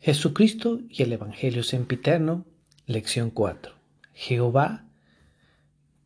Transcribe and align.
Jesucristo 0.00 0.80
y 0.88 1.02
el 1.02 1.12
Evangelio 1.12 1.62
sempiterno, 1.62 2.44
lección 2.86 3.30
4. 3.30 3.74
Jehová 4.12 4.84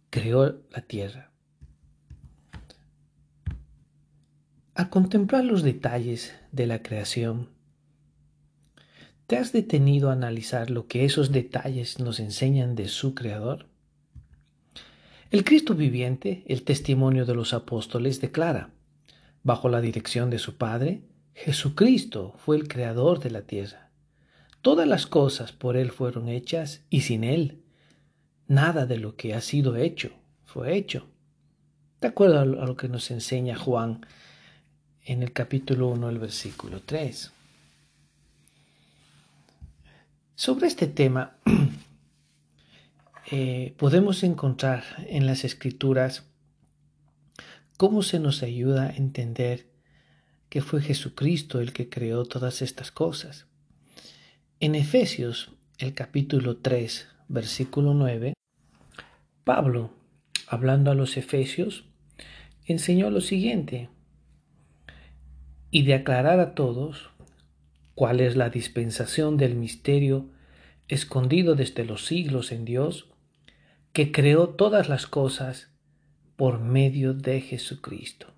creó 0.08 0.62
la 0.70 0.80
tierra. 0.82 1.30
Al 4.74 4.88
contemplar 4.88 5.44
los 5.44 5.62
detalles 5.62 6.34
de 6.52 6.66
la 6.66 6.82
creación, 6.82 7.50
¿te 9.26 9.36
has 9.36 9.52
detenido 9.52 10.08
a 10.08 10.14
analizar 10.14 10.70
lo 10.70 10.86
que 10.86 11.04
esos 11.04 11.32
detalles 11.32 11.98
nos 11.98 12.20
enseñan 12.20 12.74
de 12.76 12.88
su 12.88 13.14
Creador? 13.14 13.66
El 15.30 15.44
Cristo 15.44 15.74
viviente, 15.74 16.42
el 16.46 16.62
testimonio 16.62 17.26
de 17.26 17.34
los 17.34 17.52
apóstoles, 17.52 18.20
declara, 18.20 18.70
bajo 19.42 19.68
la 19.68 19.80
dirección 19.80 20.30
de 20.30 20.38
su 20.38 20.56
Padre, 20.56 21.02
Jesucristo 21.34 22.34
fue 22.38 22.56
el 22.56 22.68
creador 22.68 23.20
de 23.20 23.30
la 23.30 23.42
tierra. 23.42 23.90
Todas 24.62 24.86
las 24.86 25.06
cosas 25.06 25.52
por 25.52 25.76
Él 25.76 25.90
fueron 25.90 26.28
hechas 26.28 26.84
y 26.90 27.02
sin 27.02 27.24
Él 27.24 27.62
nada 28.50 28.84
de 28.84 28.98
lo 28.98 29.14
que 29.14 29.32
ha 29.34 29.40
sido 29.40 29.76
hecho 29.76 30.10
fue 30.44 30.76
hecho. 30.76 31.06
De 32.00 32.08
acuerdo 32.08 32.40
a 32.40 32.44
lo 32.44 32.76
que 32.76 32.88
nos 32.88 33.12
enseña 33.12 33.56
Juan 33.56 34.04
en 35.04 35.22
el 35.22 35.32
capítulo 35.32 35.88
1, 35.88 36.08
el 36.08 36.18
versículo 36.18 36.82
3. 36.82 37.30
Sobre 40.34 40.66
este 40.66 40.88
tema 40.88 41.36
eh, 43.30 43.74
podemos 43.76 44.24
encontrar 44.24 44.82
en 45.06 45.26
las 45.26 45.44
escrituras 45.44 46.24
cómo 47.76 48.02
se 48.02 48.18
nos 48.18 48.42
ayuda 48.42 48.86
a 48.86 48.96
entender 48.96 49.69
que 50.50 50.60
fue 50.60 50.82
Jesucristo 50.82 51.60
el 51.60 51.72
que 51.72 51.88
creó 51.88 52.24
todas 52.24 52.60
estas 52.60 52.90
cosas. 52.90 53.46
En 54.58 54.74
Efesios, 54.74 55.52
el 55.78 55.94
capítulo 55.94 56.58
3, 56.58 57.08
versículo 57.28 57.94
9, 57.94 58.34
Pablo, 59.44 59.94
hablando 60.48 60.90
a 60.90 60.94
los 60.94 61.16
Efesios, 61.16 61.84
enseñó 62.66 63.10
lo 63.10 63.20
siguiente, 63.20 63.88
y 65.70 65.84
de 65.84 65.94
aclarar 65.94 66.40
a 66.40 66.54
todos 66.54 67.10
cuál 67.94 68.18
es 68.20 68.36
la 68.36 68.50
dispensación 68.50 69.36
del 69.36 69.54
misterio 69.54 70.30
escondido 70.88 71.54
desde 71.54 71.84
los 71.84 72.06
siglos 72.06 72.50
en 72.50 72.64
Dios, 72.64 73.08
que 73.92 74.10
creó 74.10 74.48
todas 74.48 74.88
las 74.88 75.06
cosas 75.06 75.70
por 76.34 76.58
medio 76.58 77.14
de 77.14 77.40
Jesucristo. 77.40 78.34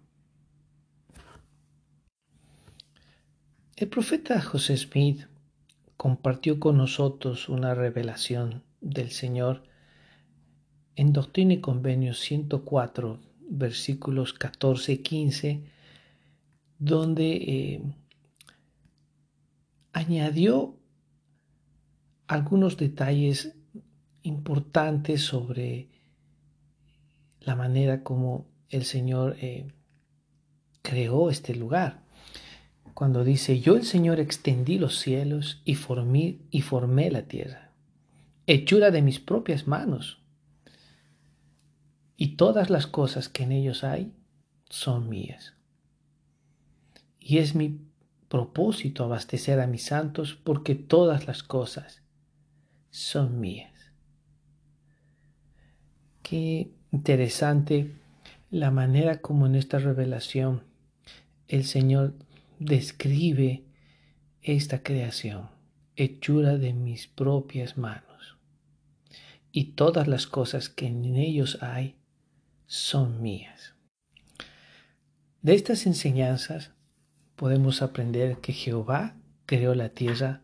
El 3.83 3.89
profeta 3.89 4.41
José 4.41 4.77
Smith 4.77 5.27
compartió 5.97 6.61
con 6.61 6.77
nosotros 6.77 7.49
una 7.49 7.75
revelación 7.75 8.63
del 8.81 9.11
Señor 9.11 9.65
en 10.95 11.13
Doctrina 11.13 11.55
y 11.55 11.61
Convenio 11.61 12.15
104, 12.15 13.19
versículos 13.51 14.35
14 14.35 14.93
y 14.93 14.99
15, 14.99 15.65
donde 16.79 17.33
eh, 17.33 17.83
añadió 19.93 20.77
algunos 22.29 22.77
detalles 22.77 23.57
importantes 24.23 25.23
sobre 25.23 25.89
la 27.41 27.57
manera 27.57 28.05
como 28.05 28.47
el 28.69 28.85
Señor 28.85 29.35
eh, 29.41 29.67
creó 30.83 31.31
este 31.31 31.57
lugar 31.57 32.03
cuando 32.95 33.25
dice, 33.25 33.61
yo 33.61 33.77
el 33.77 33.85
Señor 33.85 34.21
extendí 34.21 34.79
los 34.79 34.99
cielos 34.99 35.63
y 35.65 35.75
formé, 35.75 36.39
y 36.51 36.61
formé 36.63 37.11
la 37.11 37.23
tierra, 37.23 37.73
hechura 38.47 38.91
de 38.91 39.03
mis 39.03 39.21
propias 39.21 39.67
manos, 39.67 40.19
y 42.17 42.37
todas 42.37 42.71
las 42.71 42.87
cosas 42.87 43.29
que 43.29 43.43
en 43.43 43.53
ellos 43.53 43.83
hay 43.83 44.13
son 44.69 45.09
mías. 45.09 45.55
Y 47.19 47.39
es 47.39 47.55
mi 47.55 47.81
propósito 48.29 49.05
abastecer 49.05 49.61
a 49.61 49.67
mis 49.67 49.85
santos 49.85 50.35
porque 50.35 50.75
todas 50.75 51.27
las 51.27 51.43
cosas 51.43 52.03
son 52.91 53.41
mías. 53.41 53.73
Qué 56.23 56.71
interesante 56.93 57.93
la 58.51 58.71
manera 58.71 59.21
como 59.21 59.47
en 59.47 59.55
esta 59.55 59.79
revelación 59.79 60.63
el 61.49 61.65
Señor 61.65 62.15
describe 62.65 63.65
esta 64.41 64.83
creación, 64.83 65.51
hechura 65.97 66.59
de 66.59 66.73
mis 66.73 67.07
propias 67.07 67.77
manos. 67.77 68.39
Y 69.51 69.73
todas 69.73 70.09
las 70.09 70.27
cosas 70.27 70.69
que 70.69 70.87
en 70.87 71.17
ellos 71.17 71.59
hay 71.63 71.97
son 72.67 73.21
mías. 73.23 73.75
De 75.43 75.55
estas 75.55 75.87
enseñanzas 75.87 76.73
podemos 77.37 77.83
aprender 77.83 78.39
que 78.39 78.53
Jehová 78.53 79.17
creó 79.47 79.75
la 79.75 79.91
tierra 79.91 80.43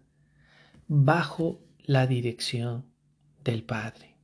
bajo 0.89 1.61
la 1.85 2.07
dirección 2.07 2.85
del 3.45 3.63
Padre. 3.63 4.17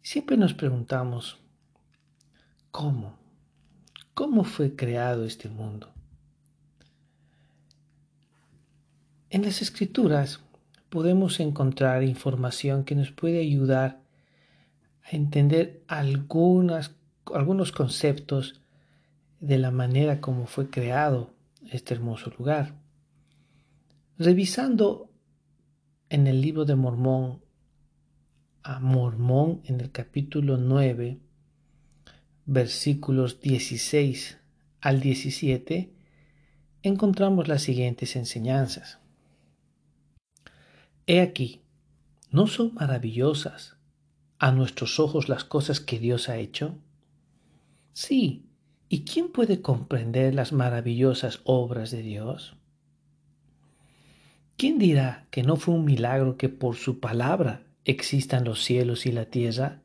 Siempre 0.00 0.36
nos 0.36 0.54
preguntamos, 0.54 1.38
¿cómo? 2.70 3.21
¿Cómo 4.14 4.44
fue 4.44 4.76
creado 4.76 5.24
este 5.24 5.48
mundo? 5.48 5.90
En 9.30 9.42
las 9.42 9.62
escrituras 9.62 10.40
podemos 10.90 11.40
encontrar 11.40 12.02
información 12.02 12.84
que 12.84 12.94
nos 12.94 13.10
puede 13.10 13.40
ayudar 13.40 14.02
a 15.02 15.16
entender 15.16 15.82
algunos 15.86 16.92
conceptos 17.72 18.60
de 19.40 19.56
la 19.56 19.70
manera 19.70 20.20
como 20.20 20.46
fue 20.46 20.68
creado 20.68 21.32
este 21.70 21.94
hermoso 21.94 22.30
lugar. 22.38 22.74
Revisando 24.18 25.08
en 26.10 26.26
el 26.26 26.42
libro 26.42 26.66
de 26.66 26.74
Mormón, 26.74 27.40
a 28.62 28.78
Mormón 28.78 29.62
en 29.64 29.80
el 29.80 29.90
capítulo 29.90 30.58
9, 30.58 31.18
versículos 32.46 33.40
16 33.40 34.38
al 34.80 35.00
17, 35.00 35.92
encontramos 36.82 37.48
las 37.48 37.62
siguientes 37.62 38.16
enseñanzas. 38.16 38.98
He 41.06 41.20
aquí, 41.20 41.62
¿no 42.30 42.46
son 42.46 42.74
maravillosas 42.74 43.76
a 44.38 44.50
nuestros 44.50 44.98
ojos 44.98 45.28
las 45.28 45.44
cosas 45.44 45.80
que 45.80 45.98
Dios 45.98 46.28
ha 46.28 46.36
hecho? 46.38 46.76
Sí, 47.92 48.46
¿y 48.88 49.04
quién 49.04 49.30
puede 49.30 49.62
comprender 49.62 50.34
las 50.34 50.52
maravillosas 50.52 51.40
obras 51.44 51.90
de 51.90 52.02
Dios? 52.02 52.56
¿Quién 54.56 54.78
dirá 54.78 55.26
que 55.30 55.42
no 55.42 55.56
fue 55.56 55.74
un 55.74 55.84
milagro 55.84 56.36
que 56.36 56.48
por 56.48 56.76
su 56.76 57.00
palabra 57.00 57.64
existan 57.84 58.44
los 58.44 58.62
cielos 58.62 59.06
y 59.06 59.12
la 59.12 59.26
tierra? 59.26 59.82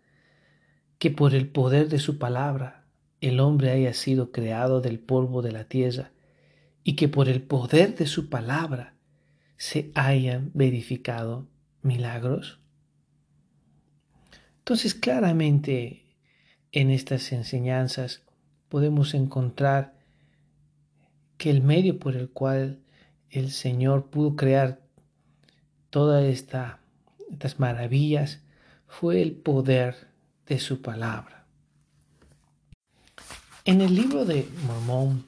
Que 0.97 1.11
por 1.11 1.35
el 1.35 1.47
poder 1.47 1.89
de 1.89 1.99
su 1.99 2.17
palabra 2.17 2.85
el 3.21 3.39
hombre 3.39 3.71
haya 3.71 3.93
sido 3.93 4.31
creado 4.31 4.81
del 4.81 4.99
polvo 4.99 5.41
de 5.41 5.51
la 5.51 5.65
tierra 5.65 6.11
y 6.83 6.95
que 6.95 7.07
por 7.07 7.29
el 7.29 7.41
poder 7.41 7.95
de 7.95 8.07
su 8.07 8.29
palabra 8.29 8.95
se 9.57 9.91
hayan 9.95 10.51
verificado 10.53 11.47
milagros? 11.81 12.59
Entonces 14.59 14.93
claramente 14.93 16.05
en 16.71 16.91
estas 16.91 17.31
enseñanzas 17.31 18.23
podemos 18.69 19.13
encontrar 19.13 19.95
que 21.37 21.49
el 21.49 21.61
medio 21.61 21.99
por 21.99 22.15
el 22.15 22.29
cual 22.29 22.79
el 23.29 23.51
Señor 23.51 24.09
pudo 24.09 24.35
crear 24.35 24.81
todas 25.89 26.25
esta, 26.25 26.79
estas 27.31 27.59
maravillas 27.59 28.41
fue 28.87 29.21
el 29.21 29.33
poder 29.33 30.07
de 30.47 30.59
su 30.59 30.81
palabra. 30.81 31.45
En 33.65 33.81
el 33.81 33.93
libro 33.93 34.23
de 34.23 34.47
Mormón, 34.65 35.27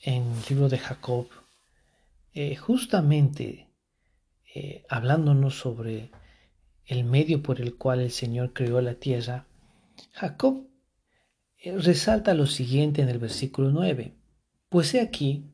en 0.00 0.32
el 0.32 0.44
libro 0.48 0.68
de 0.68 0.78
Jacob, 0.78 1.28
eh, 2.32 2.56
justamente 2.56 3.68
eh, 4.54 4.84
hablándonos 4.88 5.58
sobre 5.58 6.10
el 6.86 7.04
medio 7.04 7.42
por 7.42 7.60
el 7.60 7.76
cual 7.76 8.00
el 8.00 8.10
Señor 8.10 8.54
creó 8.54 8.80
la 8.80 8.94
tierra, 8.94 9.46
Jacob 10.12 10.66
eh, 11.58 11.76
resalta 11.76 12.32
lo 12.32 12.46
siguiente 12.46 13.02
en 13.02 13.10
el 13.10 13.18
versículo 13.18 13.70
9. 13.70 14.14
Pues 14.70 14.94
he 14.94 15.00
aquí, 15.00 15.44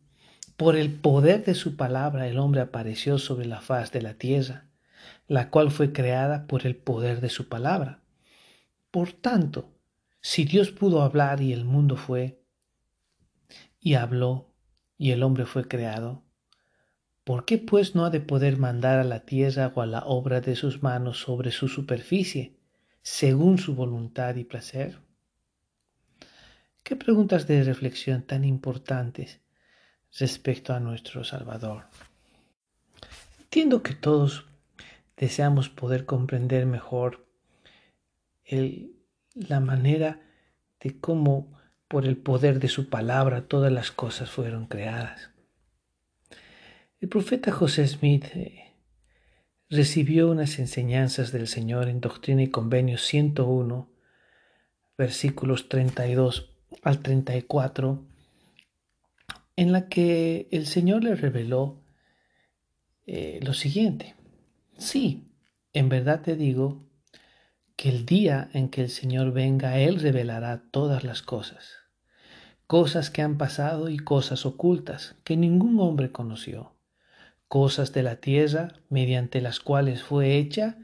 por 0.56 0.76
el 0.76 0.93
poder 0.93 1.44
de 1.44 1.55
su 1.55 1.76
palabra 1.76 2.28
el 2.28 2.38
hombre 2.38 2.60
apareció 2.60 3.19
sobre 3.19 3.46
la 3.46 3.60
faz 3.60 3.90
de 3.90 4.02
la 4.02 4.14
tierra 4.14 4.68
la 5.26 5.50
cual 5.50 5.70
fue 5.70 5.93
creada 5.93 6.46
por 6.46 6.66
el 6.66 6.76
poder 6.76 7.20
de 7.20 7.28
su 7.28 7.49
palabra. 7.49 8.00
Por 8.90 9.12
tanto, 9.12 9.72
si 10.20 10.44
Dios 10.44 10.70
pudo 10.70 11.02
hablar 11.02 11.40
y 11.40 11.52
el 11.52 11.64
mundo 11.64 11.96
fue, 11.96 12.43
y 13.81 13.94
habló, 13.94 14.55
y 14.96 15.12
el 15.12 15.22
hombre 15.22 15.46
fue 15.46 15.69
creado. 15.69 16.25
¿Por 17.25 17.44
qué 17.44 17.58
pues 17.58 17.94
no 17.94 18.05
ha 18.05 18.10
de 18.10 18.20
poder 18.20 18.56
mandar 18.56 18.99
a 18.99 19.05
la 19.05 19.20
tierra 19.20 19.72
o 19.75 19.82
a 19.82 19.87
la 19.87 20.00
obra 20.00 20.40
de 20.40 20.56
sus 20.56 20.82
manos 20.82 21.20
sobre 21.20 21.50
su 21.50 21.69
superficie, 21.69 22.56
según 23.02 23.58
su 23.58 23.75
voluntad 23.75 24.34
y 24.37 24.44
placer? 24.44 24.99
Qué 26.82 26.96
preguntas 26.96 27.46
de 27.46 27.62
reflexión 27.62 28.22
tan 28.22 28.44
importantes 28.44 29.40
respecto 30.19 30.72
a 30.72 30.81
nuestro 30.81 31.22
Salvador. 31.22 31.84
Entiendo 33.40 33.82
que 33.82 33.94
todos 33.94 34.46
deseamos 35.19 35.69
poder 35.69 36.05
comprender 36.05 36.67
mejor 36.67 37.26
la 39.35 39.61
manera 39.61 40.20
de 40.81 40.99
cómo 40.99 41.59
por 41.88 42.06
el 42.06 42.17
poder 42.17 42.61
de 42.61 42.69
su 42.69 42.88
palabra 42.88 43.49
todas 43.49 43.73
las 43.73 43.91
cosas 43.91 44.31
fueron 44.31 44.67
creadas. 44.67 45.31
El 47.00 47.09
profeta 47.09 47.53
José 47.53 47.87
Smith 47.87 48.25
eh, 48.35 48.75
recibió 49.70 50.31
unas 50.31 50.59
enseñanzas 50.59 51.32
del 51.32 51.47
Señor 51.47 51.88
en 51.88 52.00
Doctrina 52.00 52.43
y 52.43 52.49
Convenio 52.49 52.99
101, 52.99 53.88
versículos 54.97 55.69
32 55.69 56.50
al 56.82 57.00
34, 57.00 58.05
en 59.56 59.73
la 59.73 59.88
que 59.88 60.49
el 60.50 60.67
Señor 60.67 61.05
le 61.05 61.15
reveló 61.15 61.81
eh, 63.06 63.41
lo 63.43 63.55
siguiente. 63.55 64.18
Sí, 64.79 65.29
en 65.73 65.89
verdad 65.89 66.23
te 66.23 66.37
digo 66.37 66.87
que 67.75 67.89
el 67.89 68.07
día 68.07 68.49
en 68.53 68.69
que 68.69 68.83
el 68.83 68.91
Señor 68.91 69.33
venga, 69.33 69.79
Él 69.79 69.99
revelará 69.99 70.63
todas 70.71 71.03
las 71.03 71.21
cosas, 71.21 71.79
cosas 72.69 73.11
que 73.11 73.21
han 73.21 73.39
pasado 73.39 73.89
y 73.89 73.99
cosas 73.99 74.47
ocultas 74.47 75.17
que 75.25 75.37
ningún 75.37 75.81
hombre 75.81 76.13
conoció. 76.13 76.77
Cosas 77.49 77.93
de 77.93 78.05
la 78.05 78.17
tierra 78.17 78.69
mediante 78.89 79.41
las 79.41 79.59
cuales 79.59 80.03
fue 80.05 80.37
hecha 80.37 80.79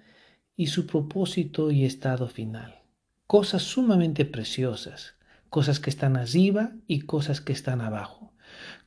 y 0.57 0.69
su 0.69 0.87
propósito 0.87 1.71
y 1.71 1.85
estado 1.85 2.27
final. 2.27 2.83
Cosas 3.29 3.63
sumamente 3.63 4.25
preciosas, 4.25 5.15
cosas 5.51 5.79
que 5.79 5.91
están 5.91 6.17
arriba 6.17 6.73
y 6.89 7.03
cosas 7.03 7.41
que 7.41 7.53
están 7.53 7.81
abajo, 7.81 8.33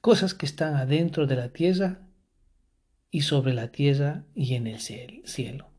cosas 0.02 0.34
que 0.34 0.46
están 0.46 0.76
adentro 0.76 1.28
de 1.28 1.36
la 1.38 1.50
tierra 1.50 2.07
y 3.12 3.22
sobre 3.22 3.54
la 3.54 3.72
tierra 3.72 4.26
y 4.36 4.56
en 4.56 4.68
el 4.68 4.80
cielo. 4.80 5.70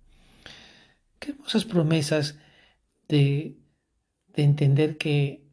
Qué 1.18 1.32
hermosas 1.32 1.64
promesas 1.64 2.38
de, 3.08 3.56
de 4.34 4.42
entender 4.42 4.98
que 4.98 5.48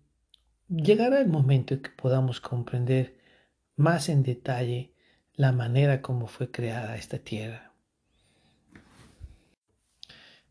llegará 0.69 1.19
el 1.19 1.27
momento 1.27 1.73
en 1.73 1.81
que 1.81 1.89
podamos 1.89 2.39
comprender 2.39 3.19
más 3.75 4.09
en 4.09 4.23
detalle 4.23 4.93
la 5.33 5.51
manera 5.51 6.01
como 6.01 6.27
fue 6.27 6.51
creada 6.51 6.95
esta 6.95 7.19
tierra. 7.19 7.73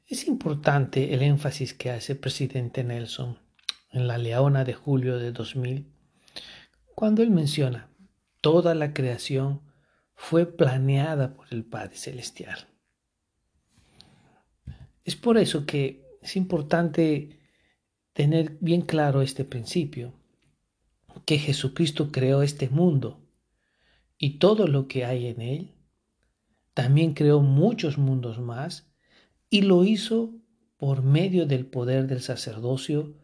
Es 0.06 0.29
importante 0.29 1.15
el 1.15 1.23
énfasis 1.23 1.73
que 1.73 1.91
hace 1.91 2.12
el 2.12 2.19
presidente 2.19 2.85
Nelson 2.85 3.38
en 3.91 4.06
la 4.06 4.19
Leona 4.19 4.65
de 4.65 4.75
julio 4.75 5.19
de 5.19 5.32
2000, 5.32 5.87
cuando 6.94 7.23
él 7.23 7.31
menciona, 7.31 7.88
toda 8.41 8.75
la 8.75 8.93
creación 8.93 9.62
fue 10.14 10.46
planeada 10.46 11.34
por 11.34 11.46
el 11.50 11.64
Padre 11.64 11.96
Celestial. 11.96 12.69
Es 15.05 15.16
por 15.16 15.38
eso 15.38 15.66
que 15.66 16.05
es 16.22 16.37
importante 16.37 17.40
tener 18.14 18.56
bien 18.61 18.82
claro 18.82 19.20
este 19.20 19.44
principio, 19.44 20.14
que 21.26 21.38
Jesucristo 21.38 22.11
creó 22.11 22.43
este 22.43 22.69
mundo 22.69 23.20
y 24.16 24.38
todo 24.38 24.66
lo 24.66 24.88
que 24.88 25.05
hay 25.05 25.26
en 25.26 25.40
él. 25.40 25.75
También 26.72 27.14
creó 27.14 27.40
muchos 27.40 27.99
mundos 27.99 28.40
más 28.40 28.90
y 29.50 29.62
lo 29.62 29.84
hizo 29.84 30.32
por 30.76 31.02
medio 31.02 31.46
del 31.46 31.66
poder 31.66 32.06
del 32.06 32.20
sacerdocio 32.20 33.16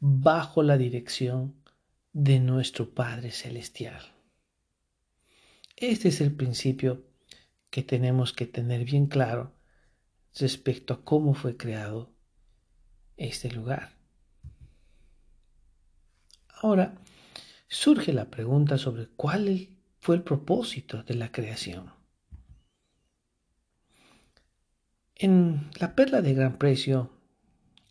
bajo 0.00 0.62
la 0.62 0.78
dirección 0.78 1.54
de 2.12 2.40
nuestro 2.40 2.94
Padre 2.94 3.30
Celestial. 3.30 4.17
Este 5.80 6.08
es 6.08 6.20
el 6.20 6.34
principio 6.34 7.04
que 7.70 7.84
tenemos 7.84 8.32
que 8.32 8.46
tener 8.46 8.84
bien 8.84 9.06
claro 9.06 9.54
respecto 10.34 10.92
a 10.92 11.04
cómo 11.04 11.34
fue 11.34 11.56
creado 11.56 12.12
este 13.16 13.48
lugar. 13.52 13.96
Ahora 16.48 16.98
surge 17.68 18.12
la 18.12 18.28
pregunta 18.28 18.76
sobre 18.76 19.06
cuál 19.06 19.68
fue 20.00 20.16
el 20.16 20.22
propósito 20.24 21.04
de 21.04 21.14
la 21.14 21.30
creación. 21.30 21.92
En 25.14 25.70
la 25.78 25.94
perla 25.94 26.22
de 26.22 26.34
gran 26.34 26.58
precio, 26.58 27.12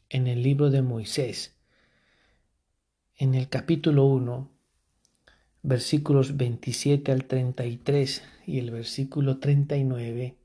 en 0.10 0.28
el 0.28 0.44
libro 0.44 0.70
de 0.72 0.82
Moisés, 0.82 1.58
en 3.16 3.34
el 3.34 3.48
capítulo 3.48 4.04
1, 4.08 4.57
versículos 5.64 6.38
27 6.38 7.12
al 7.12 7.26
33 7.26 8.24
y 8.46 8.60
el 8.60 8.72
versículo 8.72 9.40
39, 9.40 10.38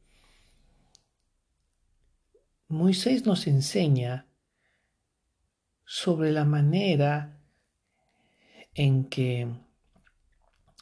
Moisés 2.69 3.27
nos 3.27 3.47
enseña 3.47 4.27
sobre 5.85 6.33
la 6.33 6.45
manera 6.45 7.39
en 8.75 9.05
que 9.05 9.47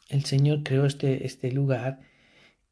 el 0.07 0.23
Señor 0.23 0.63
creó 0.63 0.85
este, 0.85 1.25
este 1.25 1.51
lugar 1.51 1.99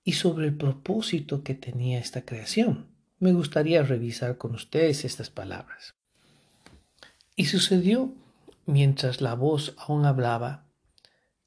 y 0.05 0.13
sobre 0.13 0.47
el 0.47 0.55
propósito 0.55 1.43
que 1.43 1.53
tenía 1.53 1.99
esta 1.99 2.23
creación. 2.23 2.87
Me 3.19 3.33
gustaría 3.33 3.83
revisar 3.83 4.37
con 4.37 4.55
ustedes 4.55 5.03
estas 5.03 5.29
palabras. 5.29 5.95
Y 7.35 7.45
sucedió, 7.45 8.13
mientras 8.65 9.19
la 9.19 9.33
voz 9.33 9.75
aún 9.77 10.05
hablaba, 10.05 10.68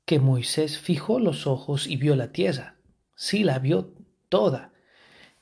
que 0.04 0.18
Moisés 0.18 0.78
fijó 0.78 1.18
los 1.18 1.46
ojos 1.46 1.86
y 1.86 1.96
vio 1.96 2.16
la 2.16 2.32
tierra. 2.32 2.76
Sí 3.14 3.44
la 3.44 3.58
vio 3.58 3.94
toda, 4.28 4.72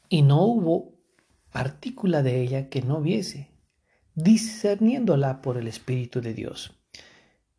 y 0.09 0.23
no 0.23 0.43
hubo 0.43 1.01
partícula 1.53 2.23
de 2.23 2.43
ella 2.43 2.69
que 2.69 2.83
no 2.83 3.01
viese, 3.01 3.51
discerniéndola 4.15 5.41
por 5.43 5.57
el 5.57 5.67
Espíritu 5.67 6.21
de 6.21 6.35
Dios. 6.35 6.79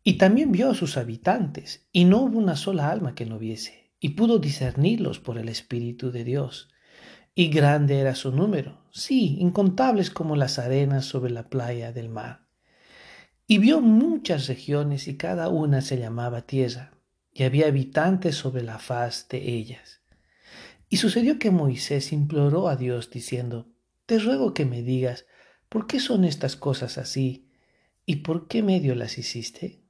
Y 0.04 0.14
también 0.14 0.52
vio 0.52 0.70
a 0.70 0.74
sus 0.74 0.96
habitantes, 0.96 1.86
y 1.92 2.04
no 2.04 2.22
hubo 2.22 2.38
una 2.38 2.56
sola 2.56 2.90
alma 2.90 3.14
que 3.14 3.26
no 3.26 3.38
viese, 3.38 3.92
y 4.00 4.10
pudo 4.10 4.38
discernirlos 4.38 5.20
por 5.20 5.38
el 5.38 5.48
Espíritu 5.48 6.10
de 6.10 6.24
Dios. 6.24 6.68
Y 7.34 7.48
grande 7.48 7.98
era 7.98 8.14
su 8.14 8.32
número, 8.32 8.84
sí, 8.90 9.36
incontables 9.38 10.10
como 10.10 10.36
las 10.36 10.58
arenas 10.58 11.06
sobre 11.06 11.30
la 11.30 11.48
playa 11.48 11.92
del 11.92 12.08
mar. 12.08 12.46
Y 13.46 13.58
vio 13.58 13.80
muchas 13.80 14.48
regiones, 14.48 15.08
y 15.08 15.16
cada 15.16 15.48
una 15.48 15.80
se 15.80 15.98
llamaba 15.98 16.42
tierra, 16.42 16.91
y 17.32 17.44
había 17.44 17.66
habitantes 17.66 18.36
sobre 18.36 18.62
la 18.62 18.78
faz 18.78 19.28
de 19.28 19.52
ellas. 19.54 20.00
Y 20.88 20.98
sucedió 20.98 21.38
que 21.38 21.50
Moisés 21.50 22.12
imploró 22.12 22.68
a 22.68 22.76
Dios, 22.76 23.10
diciendo, 23.10 23.68
Te 24.06 24.18
ruego 24.18 24.52
que 24.52 24.66
me 24.66 24.82
digas, 24.82 25.24
¿por 25.68 25.86
qué 25.86 26.00
son 26.00 26.24
estas 26.24 26.56
cosas 26.56 26.98
así? 26.98 27.48
¿Y 28.04 28.16
por 28.16 28.48
qué 28.48 28.62
medio 28.62 28.94
las 28.94 29.16
hiciste? 29.16 29.80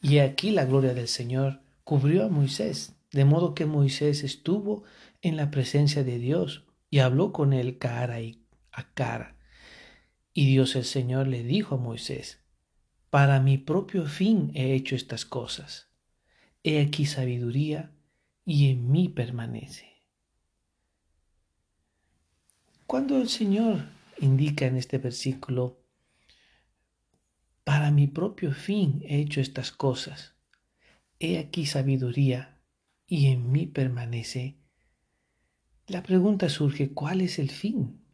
Y 0.00 0.18
aquí 0.18 0.50
la 0.50 0.66
gloria 0.66 0.92
del 0.92 1.08
Señor 1.08 1.62
cubrió 1.84 2.24
a 2.24 2.28
Moisés, 2.28 2.96
de 3.12 3.24
modo 3.24 3.54
que 3.54 3.66
Moisés 3.66 4.24
estuvo 4.24 4.84
en 5.22 5.36
la 5.36 5.50
presencia 5.50 6.04
de 6.04 6.18
Dios 6.18 6.66
y 6.90 6.98
habló 6.98 7.32
con 7.32 7.52
él 7.52 7.78
cara 7.78 8.20
y 8.20 8.44
a 8.72 8.92
cara. 8.92 9.36
Y 10.34 10.46
Dios 10.46 10.76
el 10.76 10.84
Señor 10.84 11.28
le 11.28 11.42
dijo 11.44 11.76
a 11.76 11.78
Moisés, 11.78 12.40
Para 13.08 13.40
mi 13.40 13.58
propio 13.58 14.04
fin 14.06 14.50
he 14.54 14.74
hecho 14.74 14.96
estas 14.96 15.24
cosas. 15.24 15.91
He 16.64 16.80
aquí 16.80 17.06
sabiduría 17.06 17.90
y 18.44 18.70
en 18.70 18.90
mí 18.90 19.08
permanece. 19.08 19.92
Cuando 22.86 23.16
el 23.16 23.28
Señor 23.28 23.88
indica 24.18 24.66
en 24.66 24.76
este 24.76 24.98
versículo 24.98 25.82
para 27.64 27.90
mi 27.90 28.06
propio 28.06 28.52
fin 28.52 29.02
he 29.04 29.20
hecho 29.20 29.40
estas 29.40 29.70
cosas. 29.70 30.34
He 31.18 31.38
aquí 31.38 31.66
sabiduría 31.66 32.60
y 33.06 33.26
en 33.26 33.52
mí 33.52 33.66
permanece. 33.66 34.56
La 35.86 36.02
pregunta 36.02 36.48
surge, 36.48 36.92
¿cuál 36.92 37.20
es 37.20 37.38
el 37.38 37.50
fin 37.50 38.04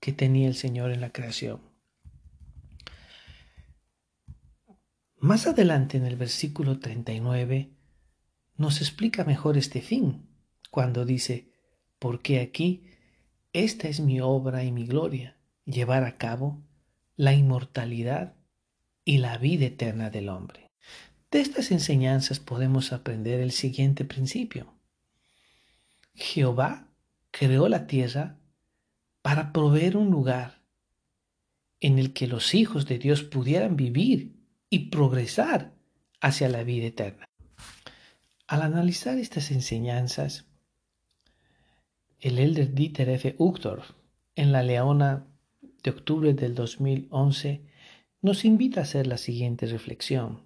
que 0.00 0.12
tenía 0.12 0.48
el 0.48 0.54
Señor 0.54 0.92
en 0.92 1.00
la 1.00 1.12
creación? 1.12 1.71
Más 5.22 5.46
adelante 5.46 5.98
en 5.98 6.04
el 6.04 6.16
versículo 6.16 6.80
39 6.80 7.70
nos 8.56 8.80
explica 8.80 9.22
mejor 9.22 9.56
este 9.56 9.80
fin, 9.80 10.26
cuando 10.68 11.04
dice, 11.04 11.52
porque 12.00 12.40
aquí 12.40 12.88
esta 13.52 13.86
es 13.86 14.00
mi 14.00 14.20
obra 14.20 14.64
y 14.64 14.72
mi 14.72 14.84
gloria, 14.84 15.36
llevar 15.64 16.02
a 16.02 16.18
cabo 16.18 16.60
la 17.14 17.34
inmortalidad 17.34 18.34
y 19.04 19.18
la 19.18 19.38
vida 19.38 19.66
eterna 19.66 20.10
del 20.10 20.28
hombre. 20.28 20.72
De 21.30 21.40
estas 21.40 21.70
enseñanzas 21.70 22.40
podemos 22.40 22.92
aprender 22.92 23.38
el 23.38 23.52
siguiente 23.52 24.04
principio. 24.04 24.74
Jehová 26.14 26.88
creó 27.30 27.68
la 27.68 27.86
tierra 27.86 28.40
para 29.22 29.52
proveer 29.52 29.96
un 29.96 30.10
lugar 30.10 30.64
en 31.78 32.00
el 32.00 32.12
que 32.12 32.26
los 32.26 32.56
hijos 32.56 32.86
de 32.86 32.98
Dios 32.98 33.22
pudieran 33.22 33.76
vivir 33.76 34.41
y 34.72 34.88
progresar 34.88 35.74
hacia 36.22 36.48
la 36.48 36.64
vida 36.64 36.86
eterna. 36.86 37.26
Al 38.46 38.62
analizar 38.62 39.18
estas 39.18 39.50
enseñanzas, 39.50 40.46
el 42.20 42.38
elder 42.38 42.72
Dieter 42.72 43.10
F. 43.10 43.34
Uchtdorf, 43.36 43.90
en 44.34 44.50
la 44.50 44.62
Leona 44.62 45.26
de 45.82 45.90
octubre 45.90 46.32
del 46.32 46.54
2011, 46.54 47.66
nos 48.22 48.46
invita 48.46 48.80
a 48.80 48.84
hacer 48.84 49.06
la 49.06 49.18
siguiente 49.18 49.66
reflexión. 49.66 50.40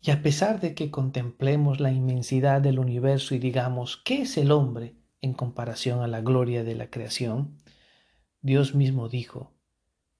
Y 0.00 0.10
a 0.10 0.20
pesar 0.20 0.58
de 0.58 0.74
que 0.74 0.90
contemplemos 0.90 1.78
la 1.78 1.92
inmensidad 1.92 2.60
del 2.60 2.80
universo 2.80 3.36
y 3.36 3.38
digamos, 3.38 3.96
¿qué 3.96 4.22
es 4.22 4.36
el 4.36 4.50
hombre 4.50 4.96
en 5.20 5.34
comparación 5.34 6.00
a 6.00 6.08
la 6.08 6.20
gloria 6.20 6.64
de 6.64 6.74
la 6.74 6.90
creación? 6.90 7.58
Dios 8.40 8.74
mismo 8.74 9.08
dijo 9.08 9.52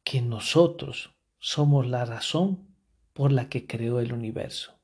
que 0.05 0.23
nosotros 0.23 1.13
somos 1.45 1.89
la 1.89 2.05
razón 2.05 2.69
por 3.13 3.33
la 3.33 3.49
que 3.49 3.67
creó 3.67 3.99
el 3.99 4.13
universo, 4.13 4.79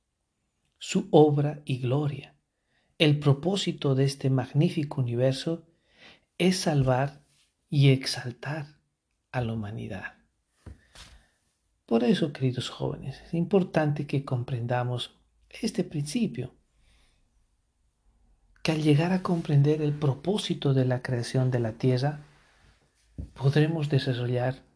su 0.76 1.06
obra 1.12 1.62
y 1.64 1.78
gloria. 1.78 2.34
El 2.98 3.20
propósito 3.20 3.94
de 3.94 4.04
este 4.04 4.28
magnífico 4.28 5.00
universo 5.00 5.68
es 6.36 6.58
salvar 6.58 7.22
y 7.70 7.90
exaltar 7.90 8.80
a 9.30 9.40
la 9.40 9.52
humanidad. 9.52 10.14
Por 11.86 12.02
eso, 12.02 12.32
queridos 12.32 12.70
jóvenes, 12.70 13.20
es 13.24 13.34
importante 13.34 14.08
que 14.08 14.24
comprendamos 14.24 15.16
este 15.48 15.84
principio, 15.84 16.56
que 18.64 18.72
al 18.72 18.82
llegar 18.82 19.12
a 19.12 19.22
comprender 19.22 19.80
el 19.80 19.92
propósito 19.92 20.74
de 20.74 20.86
la 20.86 21.02
creación 21.02 21.52
de 21.52 21.60
la 21.60 21.74
tierra, 21.74 22.18
podremos 23.34 23.88
desarrollar 23.88 24.67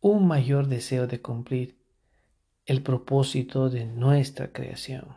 un 0.00 0.26
mayor 0.26 0.66
deseo 0.66 1.06
de 1.06 1.20
cumplir 1.20 1.78
el 2.64 2.82
propósito 2.82 3.68
de 3.68 3.84
nuestra 3.84 4.52
creación. 4.52 5.16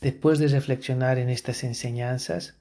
Después 0.00 0.40
de 0.40 0.48
reflexionar 0.48 1.18
en 1.18 1.28
estas 1.28 1.62
enseñanzas, 1.62 2.56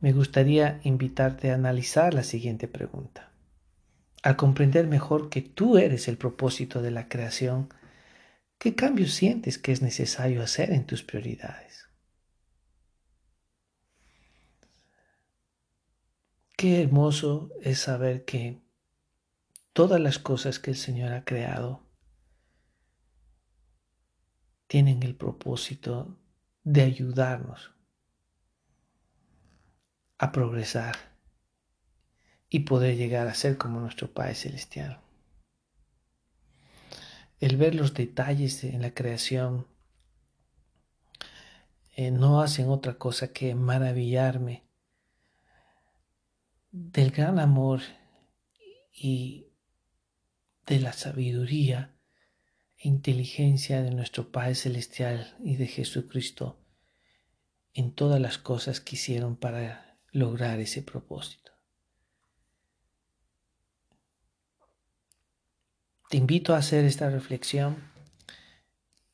me 0.00 0.12
gustaría 0.12 0.80
invitarte 0.82 1.50
a 1.50 1.54
analizar 1.54 2.14
la 2.14 2.24
siguiente 2.24 2.66
pregunta. 2.66 3.32
Al 4.22 4.36
comprender 4.36 4.88
mejor 4.88 5.28
que 5.28 5.42
tú 5.42 5.78
eres 5.78 6.08
el 6.08 6.18
propósito 6.18 6.82
de 6.82 6.90
la 6.90 7.08
creación, 7.08 7.68
¿qué 8.58 8.74
cambios 8.74 9.12
sientes 9.12 9.58
que 9.58 9.70
es 9.70 9.82
necesario 9.82 10.42
hacer 10.42 10.72
en 10.72 10.84
tus 10.84 11.04
prioridades? 11.04 11.87
Qué 16.58 16.82
hermoso 16.82 17.52
es 17.60 17.78
saber 17.78 18.24
que 18.24 18.60
todas 19.72 20.00
las 20.00 20.18
cosas 20.18 20.58
que 20.58 20.72
el 20.72 20.76
Señor 20.76 21.12
ha 21.12 21.24
creado 21.24 21.86
tienen 24.66 25.04
el 25.04 25.14
propósito 25.14 26.18
de 26.64 26.82
ayudarnos 26.82 27.70
a 30.18 30.32
progresar 30.32 30.96
y 32.48 32.58
poder 32.64 32.96
llegar 32.96 33.28
a 33.28 33.34
ser 33.34 33.56
como 33.56 33.78
nuestro 33.78 34.12
Padre 34.12 34.34
Celestial. 34.34 35.00
El 37.38 37.56
ver 37.56 37.76
los 37.76 37.94
detalles 37.94 38.64
en 38.64 38.82
la 38.82 38.94
creación 38.94 39.68
eh, 41.94 42.10
no 42.10 42.40
hacen 42.40 42.68
otra 42.68 42.98
cosa 42.98 43.32
que 43.32 43.54
maravillarme 43.54 44.67
del 46.70 47.10
gran 47.10 47.38
amor 47.38 47.80
y 48.92 49.46
de 50.66 50.80
la 50.80 50.92
sabiduría 50.92 51.94
e 52.76 52.88
inteligencia 52.88 53.82
de 53.82 53.90
nuestro 53.90 54.30
Padre 54.30 54.54
Celestial 54.54 55.36
y 55.42 55.56
de 55.56 55.66
Jesucristo 55.66 56.58
en 57.72 57.92
todas 57.92 58.20
las 58.20 58.38
cosas 58.38 58.80
que 58.80 58.96
hicieron 58.96 59.36
para 59.36 59.98
lograr 60.12 60.60
ese 60.60 60.82
propósito. 60.82 61.52
Te 66.10 66.16
invito 66.16 66.54
a 66.54 66.58
hacer 66.58 66.84
esta 66.84 67.10
reflexión 67.10 67.76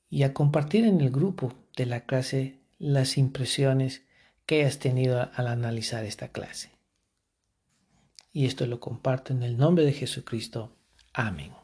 y 0.08 0.22
a 0.22 0.32
compartir 0.32 0.84
en 0.84 1.00
el 1.00 1.10
grupo 1.10 1.52
de 1.76 1.86
la 1.86 2.04
clase 2.04 2.60
las 2.78 3.18
impresiones 3.18 4.02
que 4.46 4.60
hayas 4.60 4.78
tenido 4.78 5.30
al 5.34 5.48
analizar 5.48 6.04
esta 6.04 6.28
clase. 6.28 6.73
Y 8.34 8.44
esto 8.46 8.66
lo 8.66 8.80
comparto 8.80 9.32
en 9.32 9.44
el 9.44 9.56
nombre 9.56 9.84
de 9.84 9.92
Jesucristo. 9.92 10.76
Amén. 11.14 11.63